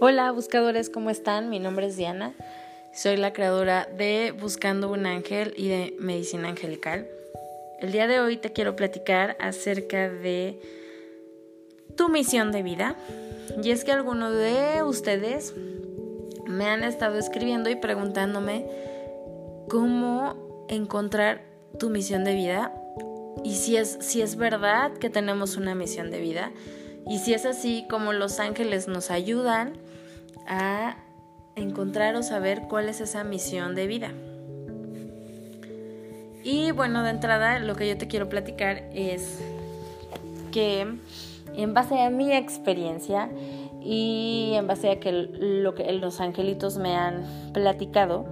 Hola 0.00 0.30
buscadores, 0.30 0.90
¿cómo 0.90 1.10
están? 1.10 1.50
Mi 1.50 1.58
nombre 1.58 1.86
es 1.86 1.96
Diana, 1.96 2.32
soy 2.92 3.16
la 3.16 3.32
creadora 3.32 3.88
de 3.96 4.32
Buscando 4.38 4.92
un 4.92 5.06
Ángel 5.06 5.54
y 5.56 5.66
de 5.66 5.96
Medicina 5.98 6.48
Angelical. 6.48 7.08
El 7.80 7.90
día 7.90 8.06
de 8.06 8.20
hoy 8.20 8.36
te 8.36 8.52
quiero 8.52 8.76
platicar 8.76 9.36
acerca 9.40 10.08
de 10.08 10.60
tu 11.96 12.08
misión 12.08 12.52
de 12.52 12.62
vida. 12.62 12.94
Y 13.60 13.72
es 13.72 13.82
que 13.82 13.90
algunos 13.90 14.36
de 14.36 14.84
ustedes 14.84 15.54
me 16.46 16.66
han 16.66 16.84
estado 16.84 17.18
escribiendo 17.18 17.68
y 17.68 17.74
preguntándome 17.74 18.66
cómo 19.68 20.66
encontrar 20.68 21.42
tu 21.76 21.90
misión 21.90 22.22
de 22.22 22.34
vida 22.34 22.72
y 23.42 23.56
si 23.56 23.76
es, 23.76 23.98
si 24.00 24.22
es 24.22 24.36
verdad 24.36 24.92
que 24.92 25.10
tenemos 25.10 25.56
una 25.56 25.74
misión 25.74 26.12
de 26.12 26.20
vida 26.20 26.52
y 27.06 27.18
si 27.18 27.34
es 27.34 27.46
así, 27.46 27.86
como 27.88 28.12
los 28.12 28.40
ángeles 28.40 28.88
nos 28.88 29.10
ayudan 29.10 29.74
a 30.46 30.96
encontrar 31.56 32.16
o 32.16 32.22
saber 32.22 32.62
cuál 32.68 32.88
es 32.88 33.00
esa 33.00 33.24
misión 33.24 33.74
de 33.74 33.86
vida. 33.86 34.12
Y 36.44 36.70
bueno, 36.72 37.02
de 37.02 37.10
entrada 37.10 37.58
lo 37.58 37.74
que 37.76 37.88
yo 37.88 37.98
te 37.98 38.08
quiero 38.08 38.28
platicar 38.28 38.88
es 38.92 39.40
que 40.52 40.86
en 41.54 41.74
base 41.74 42.00
a 42.00 42.10
mi 42.10 42.32
experiencia 42.32 43.30
y 43.82 44.52
en 44.54 44.66
base 44.66 44.90
a 44.90 45.00
que 45.00 45.12
lo 45.12 45.74
que 45.74 45.90
los 45.92 46.20
angelitos 46.20 46.78
me 46.78 46.96
han 46.96 47.52
platicado, 47.52 48.26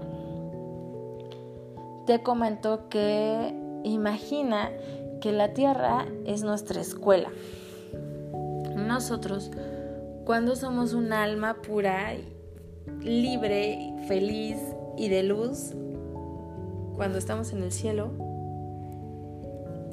te 2.07 2.23
comento 2.23 2.89
que 2.89 3.55
imagina 3.85 4.71
que 5.21 5.33
la 5.33 5.53
tierra 5.55 6.07
es 6.25 6.43
nuestra 6.43 6.81
escuela 6.81 7.31
nosotros, 8.87 9.51
cuando 10.25 10.57
somos 10.57 10.93
un 10.93 11.13
alma 11.13 11.63
pura, 11.63 12.15
libre, 13.01 13.93
feliz 14.09 14.59
y 14.97 15.09
de 15.09 15.23
luz, 15.23 15.73
cuando 16.97 17.19
estamos 17.19 17.53
en 17.53 17.63
el 17.63 17.73
cielo 17.73 18.11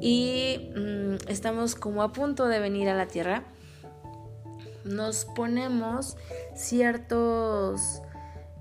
y 0.00 0.70
mm, 0.76 1.28
estamos 1.28 1.74
como 1.74 2.02
a 2.02 2.12
punto 2.12 2.46
de 2.46 2.58
venir 2.58 2.88
a 2.88 2.94
la 2.94 3.06
tierra, 3.06 3.44
nos 4.84 5.24
ponemos 5.24 6.16
ciertos, 6.54 8.02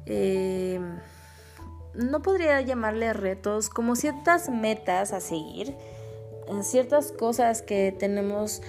eh, 0.05 0.79
no 1.93 2.21
podría 2.21 2.61
llamarle 2.61 3.13
retos, 3.13 3.69
como 3.69 3.95
ciertas 3.95 4.49
metas 4.49 5.11
a 5.11 5.19
seguir, 5.19 5.75
ciertas 6.61 7.11
cosas 7.11 7.61
que 7.61 7.95
tenemos 7.97 8.61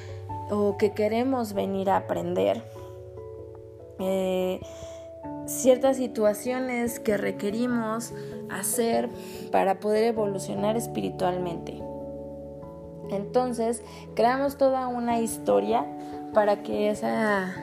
o 0.51 0.77
que 0.77 0.93
queremos 0.93 1.53
venir 1.53 1.91
a 1.91 1.97
aprender. 1.97 2.63
Eh, 3.99 4.61
ciertas 5.47 5.97
situaciones 5.97 6.99
que 6.99 7.17
requerimos 7.17 8.13
hacer 8.51 9.09
para 9.51 9.81
poder 9.81 10.05
evolucionar 10.05 10.77
espiritualmente. 10.77 11.81
Entonces, 13.11 13.83
creamos 14.15 14.57
toda 14.57 14.89
una 14.89 15.21
historia 15.21 15.87
para 16.33 16.63
que 16.63 16.91
esa 16.91 17.55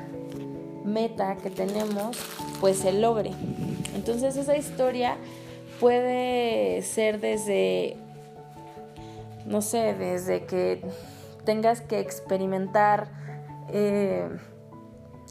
meta 0.86 1.36
que 1.38 1.50
tenemos 1.50 2.18
pues 2.59 2.78
se 2.78 2.94
logre. 2.94 3.32
Entonces, 3.96 4.38
esa 4.38 4.56
historia 4.56 5.18
puede 5.80 6.82
ser 6.84 7.20
desde 7.20 7.98
no 9.46 9.62
sé, 9.62 9.94
desde 9.94 10.46
que 10.46 10.82
tengas 11.45 11.81
que 11.81 12.00
experimentar, 12.00 13.08
eh, 13.70 14.30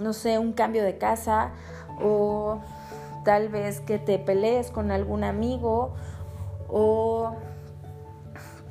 no 0.01 0.13
sé, 0.13 0.39
un 0.39 0.53
cambio 0.53 0.83
de 0.83 0.99
casa 0.99 1.53
o 2.03 2.61
tal 3.25 3.49
vez 3.49 3.81
que 3.81 3.99
te 3.99 4.19
pelees 4.19 4.71
con 4.71 4.91
algún 4.91 5.25
amigo 5.25 5.95
o 6.69 7.35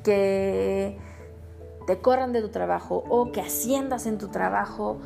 que 0.02 0.98
te 1.86 1.98
corran 2.00 2.32
de 2.32 2.40
tu 2.40 2.48
trabajo 2.48 3.04
o 3.08 3.32
que 3.32 3.40
asciendas 3.40 4.06
en 4.06 4.18
tu 4.18 4.28
trabajo 4.28 4.98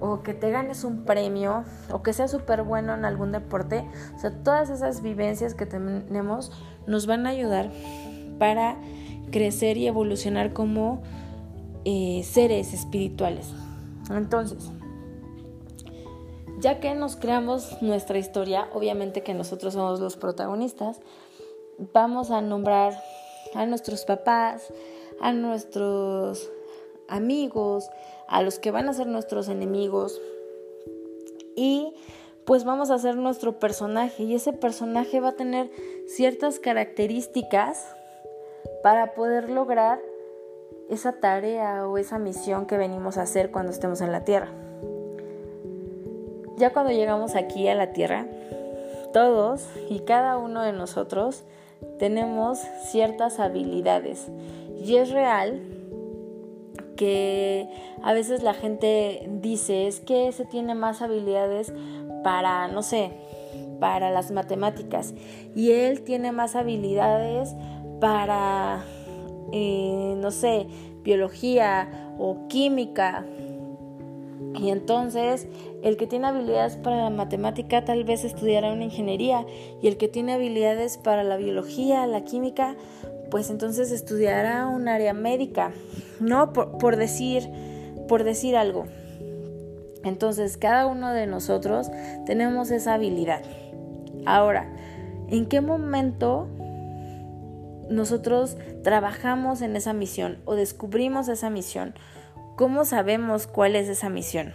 o 0.00 0.22
que 0.22 0.34
te 0.34 0.50
ganes 0.50 0.82
un 0.82 1.04
premio 1.04 1.64
o 1.92 2.02
que 2.02 2.12
seas 2.12 2.30
súper 2.30 2.64
bueno 2.64 2.94
en 2.94 3.04
algún 3.04 3.30
deporte. 3.30 3.86
O 4.16 4.18
sea, 4.18 4.32
todas 4.42 4.68
esas 4.68 5.00
vivencias 5.00 5.54
que 5.54 5.66
tenemos 5.66 6.50
nos 6.86 7.06
van 7.06 7.26
a 7.26 7.30
ayudar 7.30 7.70
para 8.38 8.76
crecer 9.30 9.76
y 9.76 9.86
evolucionar 9.86 10.52
como 10.52 11.02
eh, 11.84 12.22
seres 12.24 12.72
espirituales. 12.72 13.48
Entonces, 14.10 14.70
ya 16.60 16.80
que 16.80 16.94
nos 16.94 17.16
creamos 17.16 17.82
nuestra 17.82 18.18
historia, 18.18 18.68
obviamente 18.72 19.22
que 19.22 19.34
nosotros 19.34 19.74
somos 19.74 20.00
los 20.00 20.16
protagonistas, 20.16 21.00
vamos 21.92 22.30
a 22.30 22.40
nombrar 22.40 22.94
a 23.54 23.66
nuestros 23.66 24.04
papás, 24.04 24.72
a 25.20 25.32
nuestros 25.32 26.50
amigos, 27.08 27.90
a 28.28 28.42
los 28.42 28.58
que 28.58 28.70
van 28.70 28.88
a 28.88 28.92
ser 28.92 29.06
nuestros 29.06 29.48
enemigos 29.48 30.20
y 31.56 31.94
pues 32.44 32.64
vamos 32.64 32.90
a 32.90 32.94
hacer 32.94 33.16
nuestro 33.16 33.58
personaje 33.58 34.24
y 34.24 34.34
ese 34.34 34.52
personaje 34.52 35.20
va 35.20 35.30
a 35.30 35.36
tener 35.36 35.70
ciertas 36.06 36.58
características 36.58 37.94
para 38.82 39.14
poder 39.14 39.50
lograr 39.50 40.00
esa 40.88 41.12
tarea 41.12 41.86
o 41.88 41.98
esa 41.98 42.18
misión 42.18 42.66
que 42.66 42.76
venimos 42.76 43.18
a 43.18 43.22
hacer 43.22 43.50
cuando 43.50 43.72
estemos 43.72 44.00
en 44.00 44.12
la 44.12 44.24
tierra. 44.24 44.48
Ya 46.56 46.72
cuando 46.72 46.92
llegamos 46.92 47.34
aquí 47.34 47.66
a 47.68 47.74
la 47.74 47.92
tierra, 47.92 48.26
todos 49.12 49.66
y 49.88 50.00
cada 50.00 50.38
uno 50.38 50.62
de 50.62 50.72
nosotros 50.72 51.44
tenemos 51.98 52.58
ciertas 52.90 53.40
habilidades 53.40 54.28
y 54.82 54.96
es 54.96 55.10
real 55.10 55.60
que 56.96 57.68
a 58.02 58.12
veces 58.12 58.42
la 58.42 58.54
gente 58.54 59.28
dice 59.40 59.86
es 59.86 60.00
que 60.00 60.30
se 60.32 60.44
tiene 60.44 60.74
más 60.74 61.02
habilidades 61.02 61.72
para, 62.22 62.68
no 62.68 62.82
sé, 62.82 63.12
para 63.80 64.10
las 64.10 64.30
matemáticas 64.30 65.14
y 65.54 65.72
él 65.72 66.02
tiene 66.02 66.32
más 66.32 66.54
habilidades 66.54 67.54
para 68.00 68.84
eh, 69.52 70.14
no 70.16 70.30
sé, 70.30 70.66
biología 71.04 72.14
o 72.18 72.48
química. 72.48 73.24
Y 74.60 74.70
entonces 74.70 75.46
el 75.82 75.96
que 75.96 76.06
tiene 76.06 76.26
habilidades 76.26 76.76
para 76.76 77.04
la 77.04 77.10
matemática 77.10 77.84
tal 77.84 78.04
vez 78.04 78.24
estudiará 78.24 78.72
una 78.72 78.84
ingeniería 78.84 79.46
y 79.80 79.88
el 79.88 79.96
que 79.96 80.08
tiene 80.08 80.34
habilidades 80.34 80.98
para 80.98 81.24
la 81.24 81.36
biología, 81.36 82.06
la 82.06 82.22
química, 82.24 82.76
pues 83.30 83.50
entonces 83.50 83.90
estudiará 83.90 84.66
un 84.66 84.88
área 84.88 85.14
médica, 85.14 85.72
¿no? 86.20 86.52
Por, 86.52 86.78
por 86.78 86.96
decir, 86.96 87.48
por 88.08 88.24
decir 88.24 88.56
algo. 88.56 88.84
Entonces 90.04 90.56
cada 90.56 90.86
uno 90.86 91.12
de 91.12 91.26
nosotros 91.26 91.90
tenemos 92.26 92.70
esa 92.70 92.94
habilidad. 92.94 93.42
Ahora, 94.26 94.70
¿en 95.28 95.46
qué 95.46 95.60
momento 95.60 96.48
nosotros 97.92 98.56
trabajamos 98.82 99.62
en 99.62 99.76
esa 99.76 99.92
misión 99.92 100.38
o 100.44 100.54
descubrimos 100.54 101.28
esa 101.28 101.50
misión, 101.50 101.94
¿cómo 102.56 102.84
sabemos 102.84 103.46
cuál 103.46 103.76
es 103.76 103.88
esa 103.88 104.08
misión? 104.08 104.54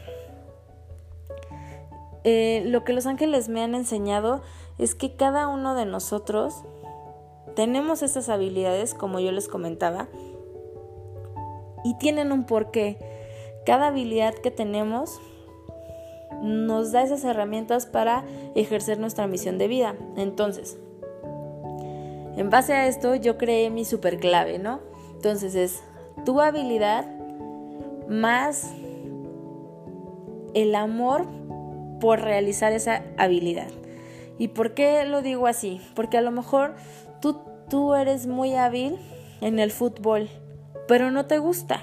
Eh, 2.24 2.64
lo 2.66 2.84
que 2.84 2.94
los 2.94 3.06
ángeles 3.06 3.48
me 3.48 3.64
han 3.64 3.74
enseñado 3.74 4.42
es 4.78 4.96
que 4.96 5.16
cada 5.16 5.48
uno 5.48 5.76
de 5.76 5.86
nosotros 5.86 6.64
tenemos 7.56 8.04
esas 8.04 8.30
habilidades, 8.30 8.94
como 8.94 9.20
yo 9.20 9.32
les 9.32 9.48
comentaba, 9.48 10.08
y 11.84 11.98
tienen 11.98 12.32
un 12.32 12.46
porqué. 12.46 12.98
Cada 13.66 13.88
habilidad 13.88 14.34
que 14.36 14.52
tenemos 14.52 15.20
nos 16.42 16.92
da 16.92 17.02
esas 17.02 17.24
herramientas 17.24 17.86
para 17.86 18.24
ejercer 18.56 19.00
nuestra 19.00 19.28
misión 19.28 19.58
de 19.58 19.68
vida. 19.68 19.96
Entonces, 20.18 20.78
en 22.38 22.50
base 22.52 22.74
a 22.74 22.88
esto 22.88 23.16
yo 23.16 23.38
creé 23.38 23.70
mi 23.70 23.84
super 23.84 24.20
clave, 24.20 24.60
¿no? 24.60 24.80
Entonces 25.16 25.56
es 25.56 25.84
tu 26.24 26.40
habilidad 26.40 27.06
más 28.08 28.72
el 30.54 30.76
amor 30.76 31.26
por 32.00 32.22
realizar 32.22 32.72
esa 32.74 33.04
habilidad. 33.18 33.68
¿Y 34.38 34.50
por 34.50 34.74
qué 34.74 35.04
lo 35.06 35.22
digo 35.22 35.48
así? 35.48 35.82
Porque 35.96 36.18
a 36.18 36.22
lo 36.22 36.32
mejor 36.32 36.76
tú, 37.22 37.42
tú 37.70 37.96
eres 37.96 38.28
muy 38.28 38.54
hábil 38.54 38.98
en 39.42 39.60
el 39.60 39.72
fútbol, 39.72 40.30
pero 40.88 41.12
no 41.12 41.26
te 41.26 41.40
gusta. 41.40 41.82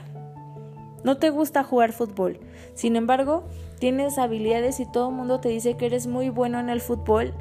No 1.03 1.19
te 1.19 1.31
gusta 1.31 1.65
jugar 1.65 1.93
fútbol. 1.93 2.39
Sin 2.75 2.97
embargo, 2.97 3.45
tienes 3.79 4.19
habilidades 4.19 4.81
y 4.81 4.87
todo 4.91 5.11
el 5.11 5.17
mundo 5.17 5.41
te 5.41 5.49
dice 5.49 5.77
que 5.77 5.87
eres 5.87 6.07
muy 6.07 6.31
bueno 6.31 6.61
en 6.61 6.71
el 6.71 6.81
fútbol, 6.81 7.35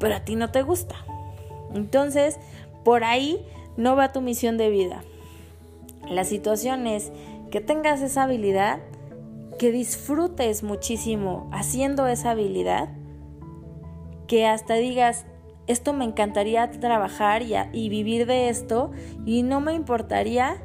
pero 0.00 0.16
a 0.16 0.24
ti 0.24 0.34
no 0.34 0.50
te 0.50 0.62
gusta. 0.62 0.96
Entonces, 1.74 2.38
por 2.84 3.04
ahí 3.04 3.44
no 3.76 3.96
va 3.96 4.12
tu 4.12 4.20
misión 4.20 4.56
de 4.56 4.70
vida. 4.70 5.02
La 6.08 6.24
situación 6.24 6.86
es 6.86 7.12
que 7.50 7.60
tengas 7.60 8.02
esa 8.02 8.24
habilidad 8.24 8.80
que 9.58 9.70
disfrutes 9.70 10.62
muchísimo 10.62 11.48
haciendo 11.52 12.06
esa 12.06 12.32
habilidad, 12.32 12.88
que 14.26 14.46
hasta 14.46 14.74
digas, 14.74 15.26
esto 15.66 15.92
me 15.92 16.04
encantaría 16.04 16.70
trabajar 16.70 17.42
y, 17.42 17.88
vivir 17.88 18.26
de 18.26 18.48
esto 18.48 18.90
y 19.24 19.42
no 19.42 19.60
me 19.60 19.74
importaría 19.74 20.62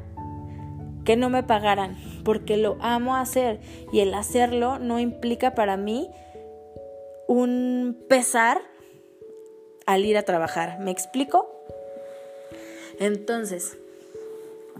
que 1.04 1.16
no 1.16 1.30
me 1.30 1.42
pagaran, 1.42 1.96
porque 2.24 2.56
lo 2.56 2.76
amo 2.80 3.16
hacer 3.16 3.60
y 3.92 4.00
el 4.00 4.12
hacerlo 4.12 4.78
no 4.78 4.98
implica 4.98 5.54
para 5.54 5.76
mí 5.76 6.10
un 7.26 8.04
pesar 8.08 8.60
al 9.90 10.04
ir 10.06 10.16
a 10.16 10.22
trabajar. 10.22 10.78
¿Me 10.78 10.92
explico? 10.92 11.50
Entonces, 13.00 13.76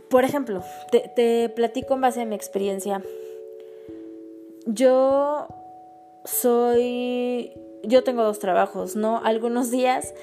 por 0.09 0.25
ejemplo, 0.25 0.63
te, 0.93 1.49
platico 1.49 1.95
en 1.95 2.01
base 2.01 2.21
a 2.23 2.25
mi 2.27 2.37
experiencia. 2.37 3.03
Yo 4.67 5.49
soy, 6.25 7.53
yo 7.83 8.05
tengo 8.05 8.23
dos 8.23 8.39
trabajos, 8.39 8.95
¿no? 8.95 9.21
Algunos 9.25 9.73
días 9.73 10.15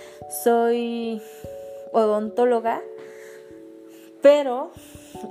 soy 0.44 1.22
odontóloga, 1.92 2.82
pero, 4.22 4.72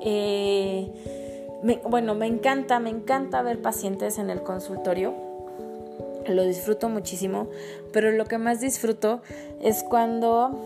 eh, 0.05 0.87
bueno, 1.89 2.15
me 2.15 2.27
encanta, 2.27 2.79
me 2.79 2.91
encanta 2.91 3.41
ver 3.41 3.63
pacientes 3.63 4.19
en 4.19 4.29
el 4.29 4.43
consultorio, 4.43 5.15
lo 6.27 6.45
disfruto 6.45 6.89
muchísimo, 6.89 7.49
pero 7.97 8.13
lo 8.13 8.27
que 8.27 8.37
más 8.37 8.61
disfruto 8.61 9.23
es 9.63 9.83
cuando 9.83 10.61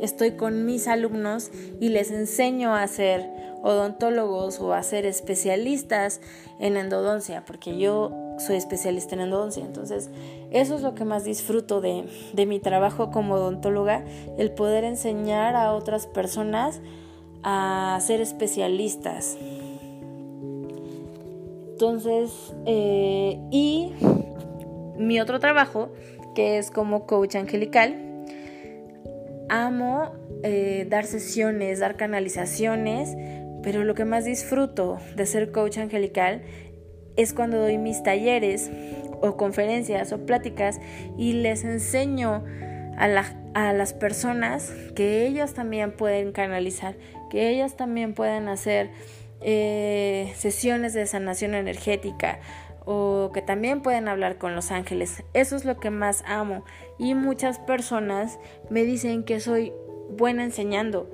estoy 0.00 0.32
con 0.32 0.64
mis 0.66 0.88
alumnos 0.88 1.48
y 1.78 1.90
les 1.90 2.10
enseño 2.10 2.74
a 2.74 2.88
ser 2.88 3.24
odontólogos 3.62 4.58
o 4.58 4.72
a 4.72 4.82
ser 4.82 5.06
especialistas 5.06 6.20
en 6.58 6.76
endodoncia, 6.76 7.44
porque 7.46 7.78
yo 7.78 8.34
soy 8.40 8.56
especialista 8.56 9.14
en 9.14 9.20
endodoncia. 9.20 9.64
Entonces, 9.64 10.10
eso 10.50 10.74
es 10.74 10.82
lo 10.82 10.96
que 10.96 11.04
más 11.04 11.22
disfruto 11.22 11.80
de, 11.80 12.06
de 12.32 12.46
mi 12.46 12.58
trabajo 12.58 13.12
como 13.12 13.34
odontóloga, 13.34 14.04
el 14.36 14.50
poder 14.50 14.82
enseñar 14.82 15.54
a 15.54 15.72
otras 15.72 16.08
personas 16.08 16.80
a 17.44 17.96
ser 18.02 18.20
especialistas. 18.20 19.38
Entonces, 21.74 22.52
eh, 22.66 23.38
y 23.52 23.92
mi 25.00 25.20
otro 25.20 25.40
trabajo, 25.40 25.90
que 26.34 26.58
es 26.58 26.70
como 26.70 27.06
coach 27.06 27.36
angelical, 27.36 28.24
amo 29.48 30.12
eh, 30.42 30.86
dar 30.88 31.04
sesiones, 31.06 31.80
dar 31.80 31.96
canalizaciones, 31.96 33.16
pero 33.62 33.84
lo 33.84 33.94
que 33.94 34.04
más 34.04 34.24
disfruto 34.24 34.98
de 35.16 35.26
ser 35.26 35.52
coach 35.52 35.78
angelical 35.78 36.42
es 37.16 37.32
cuando 37.34 37.58
doy 37.58 37.76
mis 37.76 38.02
talleres 38.02 38.70
o 39.20 39.36
conferencias 39.36 40.12
o 40.12 40.24
pláticas 40.24 40.80
y 41.18 41.34
les 41.34 41.64
enseño 41.64 42.44
a, 42.96 43.06
a 43.54 43.72
las 43.72 43.92
personas 43.92 44.72
que 44.94 45.26
ellas 45.26 45.52
también 45.52 45.92
pueden 45.92 46.32
canalizar, 46.32 46.96
que 47.30 47.50
ellas 47.50 47.76
también 47.76 48.14
pueden 48.14 48.48
hacer 48.48 48.90
eh, 49.42 50.32
sesiones 50.36 50.92
de 50.92 51.06
sanación 51.06 51.54
energética 51.54 52.40
o 52.84 53.30
que 53.32 53.42
también 53.42 53.82
pueden 53.82 54.08
hablar 54.08 54.38
con 54.38 54.54
los 54.54 54.70
ángeles. 54.70 55.22
Eso 55.34 55.56
es 55.56 55.64
lo 55.64 55.78
que 55.78 55.90
más 55.90 56.22
amo. 56.26 56.64
Y 56.98 57.14
muchas 57.14 57.58
personas 57.58 58.38
me 58.68 58.84
dicen 58.84 59.24
que 59.24 59.40
soy 59.40 59.72
buena 60.16 60.44
enseñando, 60.44 61.10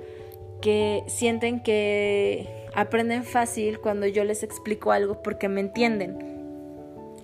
que 0.61 1.03
sienten 1.07 1.61
que 1.61 2.67
aprenden 2.73 3.23
fácil 3.23 3.79
cuando 3.79 4.07
yo 4.07 4.23
les 4.23 4.43
explico 4.43 4.91
algo 4.91 5.21
porque 5.23 5.49
me 5.49 5.61
entienden. 5.61 6.17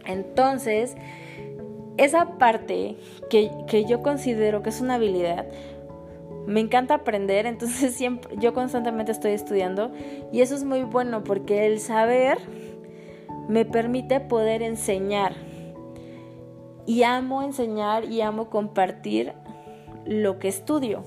Entonces, 0.06 0.96
esa 1.98 2.38
parte 2.38 2.98
que, 3.30 3.52
que 3.68 3.86
yo 3.86 4.02
considero 4.02 4.64
que 4.64 4.70
es 4.70 4.82
una 4.82 4.96
habilidad, 4.96 5.46
me 6.46 6.60
encanta 6.60 6.96
aprender, 6.96 7.46
entonces 7.46 7.94
siempre 7.96 8.36
yo 8.38 8.54
constantemente 8.54 9.12
estoy 9.12 9.32
estudiando 9.32 9.92
y 10.32 10.42
eso 10.42 10.56
es 10.56 10.64
muy 10.64 10.84
bueno 10.84 11.24
porque 11.24 11.66
el 11.66 11.80
saber 11.80 12.38
me 13.48 13.66
permite 13.66 14.20
poder 14.20 14.62
enseñar. 14.62 15.34
Y 16.86 17.04
amo 17.04 17.42
enseñar 17.44 18.06
y 18.06 18.22
amo 18.22 18.50
compartir 18.50 19.34
lo 20.06 20.40
que 20.40 20.48
estudio. 20.48 21.04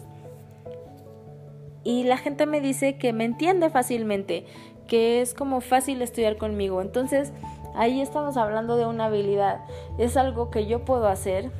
Y 1.85 2.05
la 2.05 2.17
gente 2.17 2.47
me 2.47 2.61
dice 2.61 2.99
que 2.99 3.13
me 3.13 3.25
entiende 3.25 3.71
fácilmente, 3.71 4.45
que 4.89 5.21
es 5.21 5.35
como 5.35 5.61
fácil 5.61 6.03
estudiar 6.03 6.37
conmigo. 6.37 6.81
Entonces, 6.81 7.33
ahí 7.75 8.01
estamos 8.01 8.37
hablando 8.37 8.77
de 8.77 8.87
una 8.87 9.07
habilidad. 9.07 9.61
Es 9.99 10.17
algo 10.17 10.51
que 10.51 10.67
yo 10.67 10.85
puedo 10.85 11.07
hacer, 11.07 11.51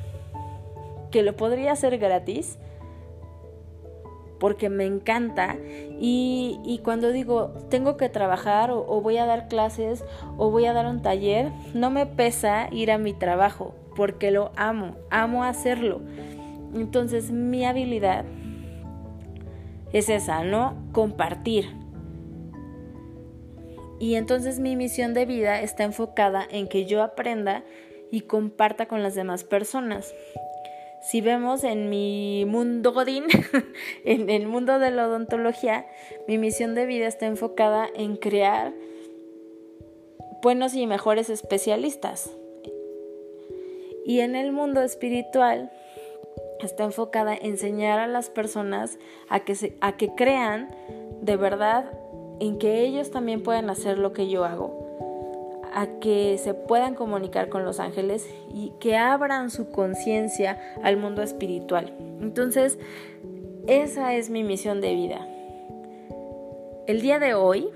que 1.11 1.23
lo 1.23 1.37
podría 1.37 1.73
hacer 1.73 1.99
gratis, 1.99 2.59
porque 4.39 4.69
me 4.69 4.85
encanta 4.85 5.57
y, 5.99 6.81
cuando 6.85 7.11
digo 7.11 7.53
tengo 7.71 7.97
que 7.97 8.09
trabajar 8.09 8.71
o, 8.71 8.85
o, 8.87 9.01
voy 9.01 9.17
a 9.17 9.27
dar 9.27 9.49
clases 9.49 10.05
o 10.37 10.51
voy 10.51 10.67
a 10.67 10.73
dar 10.73 10.87
un 10.87 11.03
taller, 11.03 11.51
no 11.75 11.91
me 11.91 12.07
pesa 12.07 12.69
ir 12.71 12.91
a 12.91 12.99
mi 12.99 13.13
trabajo 13.13 13.75
porque 13.95 14.31
lo 14.31 14.53
amo, 14.57 14.97
amo 15.11 15.45
hacerlo. 15.45 16.01
Entonces 16.75 17.31
mi 17.31 17.65
habilidad 17.65 18.25
es 19.93 20.09
esa, 20.09 20.45
¿no? 20.45 20.77
Compartir. 20.93 21.71
Y 23.99 24.17
entonces 24.17 24.61
mi 24.61 24.77
misión 24.77 25.15
de 25.15 25.25
vida 25.25 25.63
está 25.63 25.85
enfocada 25.85 26.47
en 26.51 26.69
que 26.69 26.85
yo 26.85 27.03
aprenda 27.03 27.65
y 28.11 28.23
comparta 28.23 28.87
con 28.87 29.03
las 29.03 29.15
demás 29.15 29.45
personas 29.45 30.15
si 31.07 31.21
vemos 31.21 31.63
en 31.63 31.89
mi 31.89 32.45
mundo 32.49 32.93
godín, 32.93 33.27
en 34.05 34.29
el 34.29 34.49
mundo 34.49 34.81
de 34.81 34.91
la 34.91 35.07
odontología, 35.07 35.87
mi 36.27 36.37
misión 36.37 36.75
de 36.75 36.85
vida 36.85 37.07
está 37.07 37.27
enfocada 37.27 37.87
en 37.95 38.17
crear 38.17 38.73
buenos 40.43 40.75
y 40.75 40.85
mejores 40.89 41.31
especialistas. 41.31 42.31
Y 44.05 44.19
en 44.19 44.35
el 44.35 44.51
mundo 44.51 44.83
espiritual 44.83 45.71
está 46.61 46.83
enfocada 46.83 47.37
en 47.37 47.53
enseñar 47.53 48.01
a 48.01 48.09
las 48.09 48.29
personas 48.29 48.99
a 49.29 49.41
que, 49.41 49.77
a 49.81 49.97
que 49.97 50.13
crean 50.17 50.75
de 51.21 51.37
verdad 51.37 51.89
en 52.41 52.59
que 52.59 52.81
ellos 52.81 53.13
también 53.13 53.45
pueden 53.45 53.71
hacer 53.71 53.97
lo 53.97 54.13
que 54.13 54.29
yo 54.29 54.45
hago 54.45 54.86
a 55.77 55.99
que 56.01 56.39
se 56.39 56.55
puedan 56.55 56.95
comunicar 56.95 57.51
con 57.51 57.67
los 57.67 57.81
ángeles 57.81 58.27
y 58.51 58.73
que 58.81 58.97
abran 58.97 59.51
su 59.51 59.71
conciencia 59.71 60.59
al 60.83 60.97
mundo 60.97 61.23
espiritual. 61.23 61.93
Entonces, 62.23 62.79
esa 63.67 64.15
es 64.15 64.31
mi 64.31 64.43
misión 64.43 64.81
de 64.81 64.95
vida. 64.95 65.29
El 66.87 67.03
día 67.03 67.19
de 67.19 67.35
hoy, 67.35 67.69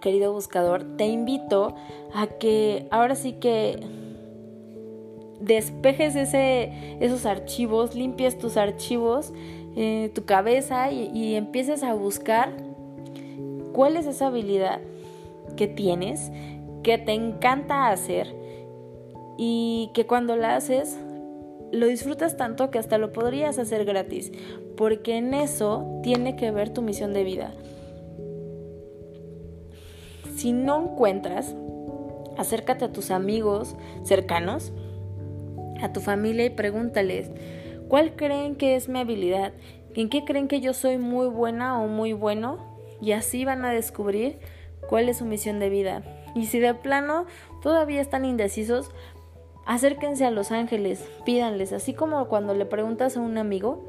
querido 0.00 0.32
buscador, 0.32 0.96
te 0.96 1.06
invito 1.06 1.74
a 2.14 2.28
que 2.28 2.86
ahora 2.92 3.16
sí 3.16 3.32
que 3.32 3.80
despejes 5.40 6.14
ese, 6.14 6.70
esos 7.00 7.26
archivos, 7.26 7.96
limpies 7.96 8.38
tus 8.38 8.56
archivos, 8.56 9.32
eh, 9.74 10.12
tu 10.14 10.24
cabeza 10.24 10.92
y, 10.92 11.10
y 11.12 11.34
empieces 11.34 11.82
a 11.82 11.94
buscar 11.94 12.52
cuál 13.72 13.96
es 13.96 14.06
esa 14.06 14.28
habilidad 14.28 14.80
que 15.56 15.66
tienes 15.66 16.30
que 16.82 16.98
te 16.98 17.12
encanta 17.12 17.88
hacer 17.88 18.34
y 19.38 19.90
que 19.94 20.06
cuando 20.06 20.36
la 20.36 20.56
haces 20.56 20.98
lo 21.72 21.86
disfrutas 21.86 22.36
tanto 22.36 22.70
que 22.70 22.78
hasta 22.78 22.98
lo 22.98 23.12
podrías 23.12 23.58
hacer 23.58 23.84
gratis, 23.86 24.30
porque 24.76 25.16
en 25.16 25.32
eso 25.32 26.00
tiene 26.02 26.36
que 26.36 26.50
ver 26.50 26.70
tu 26.70 26.82
misión 26.82 27.14
de 27.14 27.24
vida. 27.24 27.54
Si 30.36 30.52
no 30.52 30.82
encuentras, 30.82 31.54
acércate 32.36 32.84
a 32.84 32.92
tus 32.92 33.10
amigos 33.10 33.74
cercanos, 34.04 34.72
a 35.80 35.92
tu 35.92 36.00
familia 36.00 36.44
y 36.44 36.50
pregúntales, 36.50 37.30
¿cuál 37.88 38.16
creen 38.16 38.54
que 38.56 38.76
es 38.76 38.88
mi 38.88 38.98
habilidad? 38.98 39.52
¿En 39.94 40.10
qué 40.10 40.24
creen 40.24 40.48
que 40.48 40.60
yo 40.60 40.74
soy 40.74 40.98
muy 40.98 41.28
buena 41.28 41.80
o 41.80 41.88
muy 41.88 42.12
bueno? 42.12 42.58
Y 43.00 43.12
así 43.12 43.44
van 43.44 43.64
a 43.64 43.72
descubrir 43.72 44.38
cuál 44.88 45.08
es 45.08 45.18
su 45.18 45.24
misión 45.24 45.58
de 45.58 45.70
vida. 45.70 46.02
Y 46.34 46.46
si 46.46 46.58
de 46.58 46.74
plano 46.74 47.26
todavía 47.62 48.00
están 48.00 48.24
indecisos, 48.24 48.90
acérquense 49.66 50.24
a 50.24 50.30
los 50.30 50.50
ángeles, 50.50 51.08
pídanles, 51.24 51.72
así 51.72 51.94
como 51.94 52.26
cuando 52.28 52.54
le 52.54 52.66
preguntas 52.66 53.16
a 53.16 53.20
un 53.20 53.38
amigo, 53.38 53.82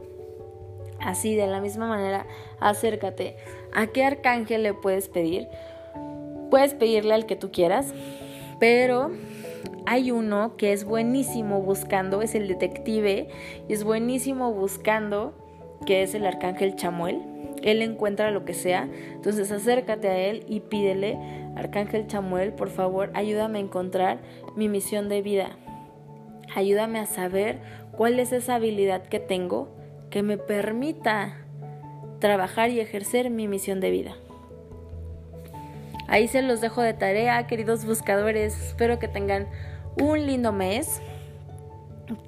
así 1.00 1.36
de 1.36 1.48
la 1.48 1.62
misma 1.62 1.88
manera, 1.88 2.26
acércate. 2.60 3.38
¿A 3.74 3.88
qué 3.88 4.04
arcángel 4.04 4.64
le 4.64 4.74
puedes 4.74 5.10
pedir? 5.10 5.48
Puedes 6.50 6.74
pedirle 6.74 7.14
al 7.14 7.26
que 7.26 7.36
tú 7.36 7.52
quieras, 7.52 7.94
pero 8.60 9.12
hay 9.86 10.12
uno 10.12 10.56
que 10.56 10.72
es 10.72 10.86
buenísimo 10.86 11.62
buscando, 11.62 12.22
es 12.22 12.36
el 12.36 12.48
detective, 12.48 13.30
y 13.68 13.74
es 13.74 13.84
buenísimo 13.84 14.54
buscando, 14.54 15.34
que 15.86 16.04
es 16.04 16.14
el 16.14 16.26
arcángel 16.26 16.76
Chamuel. 16.76 17.33
Él 17.64 17.82
encuentra 17.82 18.32
lo 18.32 18.46
que 18.46 18.54
sea. 18.54 18.88
Entonces 19.14 19.52
acércate 19.52 20.08
a 20.10 20.18
Él 20.18 20.46
y 20.48 20.60
pídele, 20.60 21.18
Arcángel 21.56 22.08
Chamuel, 22.08 22.54
por 22.54 22.70
favor, 22.70 23.10
ayúdame 23.14 23.60
a 23.60 23.62
encontrar 23.62 24.20
mi 24.56 24.70
misión 24.70 25.10
de 25.10 25.22
vida. 25.22 25.58
Ayúdame 26.56 27.00
a 27.00 27.06
saber 27.06 27.60
cuál 27.92 28.20
es 28.20 28.32
esa 28.32 28.56
habilidad 28.56 29.04
que 29.04 29.20
tengo 29.20 29.70
que 30.10 30.22
me 30.22 30.38
permita 30.38 31.38
trabajar 32.20 32.70
y 32.70 32.80
ejercer 32.80 33.30
mi 33.30 33.48
misión 33.48 33.80
de 33.80 33.90
vida. 33.90 34.16
Ahí 36.08 36.28
se 36.28 36.42
los 36.42 36.62
dejo 36.62 36.82
de 36.82 36.94
tarea, 36.94 37.48
queridos 37.48 37.86
buscadores. 37.86 38.56
Espero 38.68 39.00
que 39.00 39.08
tengan 39.08 39.48
un 40.00 40.26
lindo 40.26 40.52
mes, 40.52 41.02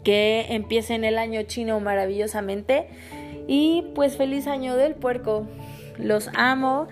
que 0.04 0.46
empiecen 0.50 1.04
el 1.04 1.18
año 1.18 1.44
chino 1.44 1.80
maravillosamente 1.80 2.88
y 3.48 3.86
pues 3.96 4.18
feliz 4.18 4.48
año 4.48 4.76
del 4.76 4.96
puerco. 4.96 5.48
Los 5.98 6.30
amo, 6.36 6.88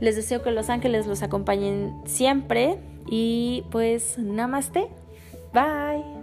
les 0.00 0.16
deseo 0.16 0.42
que 0.42 0.50
los 0.50 0.70
ángeles 0.70 1.06
los 1.06 1.22
acompañen 1.22 1.94
siempre 2.06 2.78
y 3.08 3.64
pues 3.70 4.18
namaste. 4.18 4.88
Bye. 5.52 6.19